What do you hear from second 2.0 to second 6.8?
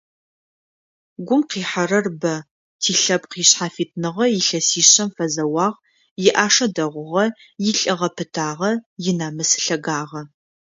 бэ: тилъэпкъ ишъхьафитныгъэ илъэсишъэм фэзэуагъ, иӏашэ